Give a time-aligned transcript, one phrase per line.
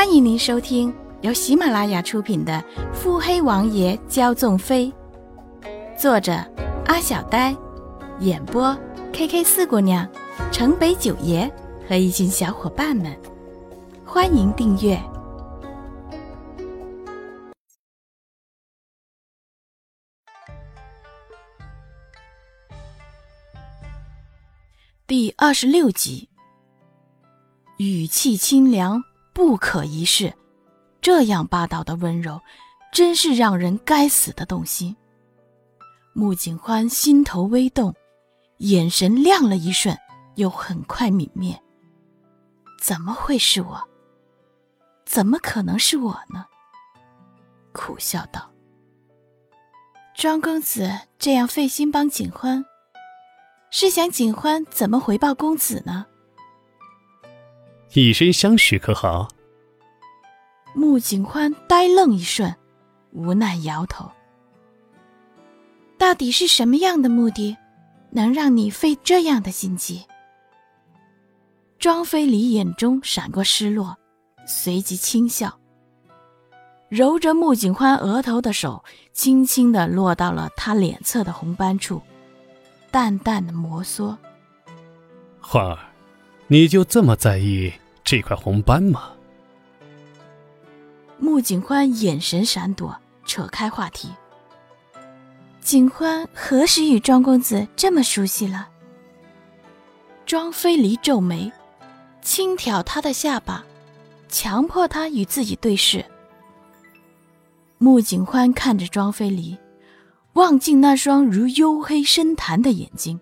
[0.00, 2.54] 欢迎您收听由喜马拉雅出品的
[2.94, 4.90] 《腹黑王爷骄纵妃》，
[5.94, 6.32] 作者
[6.86, 7.54] 阿小呆，
[8.20, 8.74] 演播
[9.12, 10.08] K K 四姑娘、
[10.50, 11.52] 城北九爷
[11.86, 13.14] 和一群小伙伴们。
[14.02, 14.98] 欢迎订阅
[25.06, 26.30] 第二十六集。
[27.76, 29.02] 语气清凉，
[29.40, 30.30] 不可一世。
[31.00, 32.38] 这样霸道的温柔，
[32.92, 34.94] 真是让人该死的动心。
[36.12, 37.94] 穆景欢心头微动，
[38.58, 39.96] 眼神亮了一瞬，
[40.34, 41.58] 又很快泯灭。
[42.82, 43.82] 怎么会是我？
[45.06, 46.44] 怎么可能是我呢？
[47.72, 48.50] 苦笑道
[50.14, 52.62] ：“庄公子这样费心帮景欢，
[53.70, 56.04] 是想景欢怎么回报公子呢？”
[57.94, 59.28] 以身相许可好？
[60.74, 62.54] 穆景欢呆愣一瞬，
[63.12, 64.08] 无奈摇头。
[65.98, 67.56] 到底是什么样的目的，
[68.10, 70.04] 能让你费这样的心机？
[71.80, 73.98] 庄妃离眼中闪过失落，
[74.46, 75.58] 随即轻笑，
[76.88, 82.00] 揉着穆景欢额头的手，轻轻的落到了他脸侧的红斑处，
[82.92, 84.16] 淡淡的摩挲。
[85.40, 85.89] 花儿。
[86.52, 89.12] 你就这么在意这块红斑吗？
[91.16, 94.08] 穆景欢眼神闪躲，扯开话题。
[95.60, 98.68] 景欢何时与庄公子这么熟悉了？
[100.26, 101.52] 庄妃离皱眉，
[102.20, 103.64] 轻挑他的下巴，
[104.28, 106.04] 强迫他与自己对视。
[107.78, 109.56] 穆景欢看着庄妃离，
[110.32, 113.20] 望进那双如幽黑深潭的眼睛。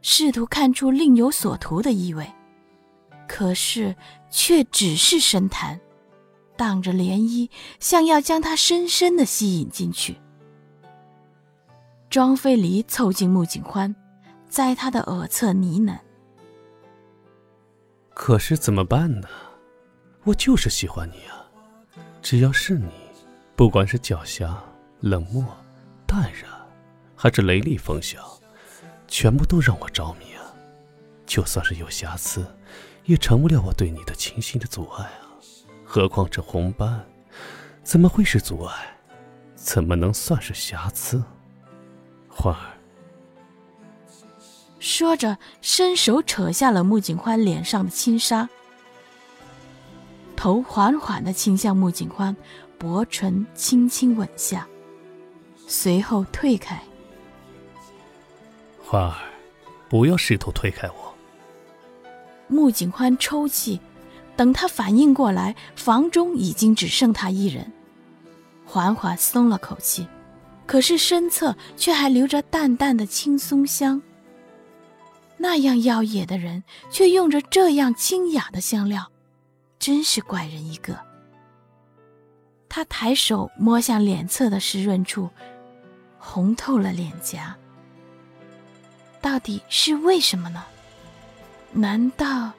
[0.00, 2.26] 试图看出另有所图的意味，
[3.28, 3.94] 可是
[4.30, 5.78] 却只是深潭，
[6.56, 10.16] 荡着涟漪，像要将他深深的吸引进去。
[12.08, 13.94] 庄妃离凑近穆景欢，
[14.48, 15.98] 在他的耳侧呢喃
[18.14, 19.28] ：“可是怎么办呢？
[20.24, 21.44] 我就是喜欢你啊！
[22.22, 22.90] 只要是你，
[23.56, 24.54] 不管是狡黠、
[25.00, 25.44] 冷漠、
[26.06, 26.50] 淡然，
[27.14, 28.18] 还是雷厉风行。”
[29.08, 30.54] 全部都让我着迷啊！
[31.26, 32.46] 就算是有瑕疵，
[33.04, 35.34] 也成不了我对你的倾心的阻碍啊！
[35.84, 37.04] 何况这红斑，
[37.82, 38.96] 怎么会是阻碍？
[39.56, 41.22] 怎么能算是瑕疵？
[42.28, 42.60] 欢儿
[44.78, 48.48] 说着，伸手扯下了穆景欢脸上的轻纱，
[50.36, 52.36] 头缓缓的倾向穆景欢，
[52.78, 54.68] 薄唇轻轻吻下，
[55.66, 56.80] 随后退开。
[58.90, 59.14] 花儿，
[59.90, 61.14] 不要试图推开我。
[62.46, 63.78] 穆景欢抽泣，
[64.34, 67.70] 等他反应过来，房中已经只剩他一人，
[68.64, 70.08] 缓缓松了口气，
[70.64, 74.00] 可是身侧却还留着淡淡的青松香。
[75.36, 79.10] 那样妖冶的人，却用着这样清雅的香料，
[79.78, 80.98] 真是怪人一个。
[82.70, 85.28] 他抬手摸向脸侧的湿润处，
[86.18, 87.54] 红透了脸颊。
[89.20, 90.64] 到底是为什么呢？
[91.72, 92.52] 难道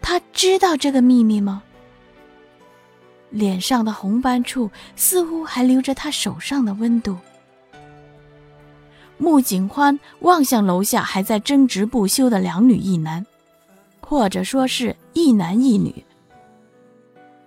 [0.00, 1.62] 他知道这个秘密吗？
[3.30, 7.16] 脸上的红斑处似乎还留着他手上的温度。
[9.18, 13.26] 穆景欢望向楼下还在争执不休的两女一男，
[14.00, 16.04] 或者说是一男一女。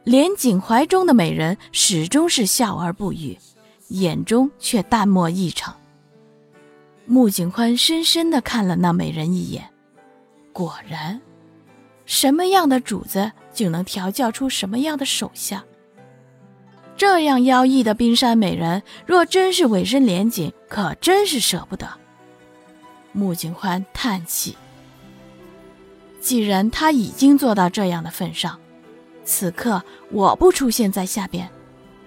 [0.03, 3.37] 连景怀中的美人始终是笑而不语，
[3.87, 5.75] 眼中却淡漠异常。
[7.11, 9.69] 穆景欢深深的看了那美人一眼，
[10.53, 11.19] 果然，
[12.05, 15.61] 什么样的主子就能调教出什么样的手下。
[16.95, 21.85] 这样妖异的冰山美人，若真是委身连锦，可真是舍不得。
[23.11, 24.55] 穆景欢叹气：
[26.21, 28.57] 既然他已经做到这样的份上，
[29.25, 31.49] 此刻我不出现在下边，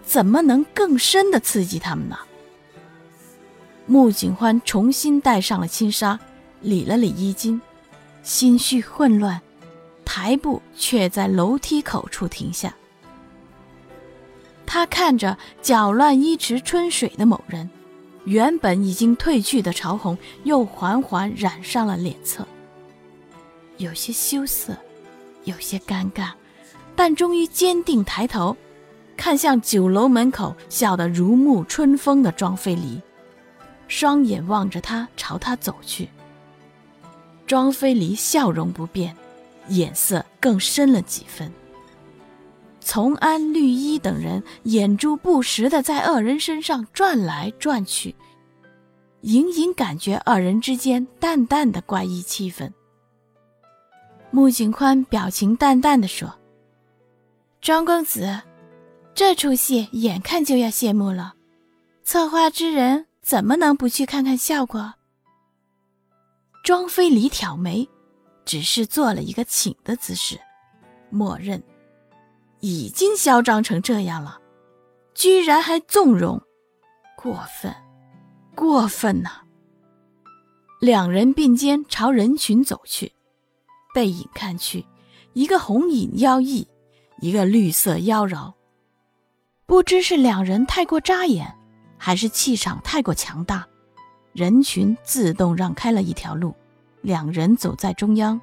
[0.02, 2.16] 怎么能更深的刺激他们呢？
[3.86, 6.18] 穆景欢重新戴上了轻纱，
[6.60, 7.60] 理了理衣襟，
[8.22, 9.40] 心绪混乱，
[10.04, 12.74] 抬步却在楼梯口处停下。
[14.64, 17.68] 他看着搅乱衣池春水的某人，
[18.24, 22.46] 原本已经褪去的潮红又缓缓染上了脸侧，
[23.76, 24.74] 有些羞涩，
[25.44, 26.30] 有些尴尬，
[26.96, 28.56] 但终于坚定抬头，
[29.14, 32.98] 看向酒楼门口笑得如沐春风的庄飞离。
[33.88, 36.08] 双眼望着他，朝他走去。
[37.46, 39.14] 庄妃离笑容不变，
[39.68, 41.52] 眼色更深了几分。
[42.80, 48.14] 从安、绿衣等人眼珠不时地在二人身上转来转去，
[49.22, 52.70] 隐隐感觉二人之间淡淡的怪异气氛。
[54.30, 56.34] 穆景宽表情淡淡的说
[57.62, 58.42] ：“庄公子，
[59.14, 61.34] 这出戏眼看就要谢幕了，
[62.04, 64.94] 策划之人怎么能不去看看效果？”
[66.62, 67.88] 庄飞离挑眉，
[68.44, 70.38] 只是做了一个请的姿势，
[71.10, 71.62] 默认。
[72.60, 74.40] 已经嚣张成这样了，
[75.14, 76.40] 居然还纵容，
[77.14, 77.74] 过分，
[78.54, 79.42] 过分呐！
[80.80, 83.12] 两人并肩朝人群走去，
[83.94, 84.86] 背影看去，
[85.34, 86.66] 一个红影妖异，
[87.20, 88.54] 一个绿色妖娆。
[89.66, 91.54] 不知是两人太过扎眼，
[92.04, 93.66] 还是气场太过强大，
[94.34, 96.54] 人群自动让开了一条路，
[97.00, 98.38] 两人走在中央。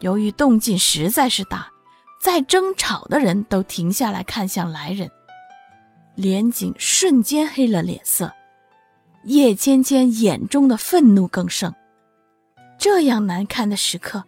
[0.00, 1.68] 由于动静实在是大。
[2.22, 5.10] 在争吵的人都停下来看向来人，
[6.14, 8.32] 连景瞬间黑了脸色，
[9.24, 11.74] 叶芊芊眼中的愤怒更盛。
[12.78, 14.24] 这样难堪的时刻，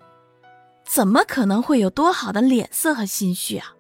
[0.85, 3.73] 怎么可能会有多好的脸色和心绪啊？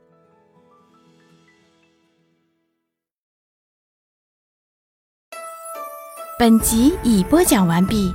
[6.39, 8.15] 本集已播讲完毕。